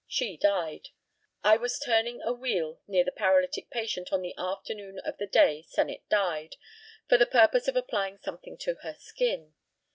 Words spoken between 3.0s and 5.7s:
the paralytic patient on the afternoon of the day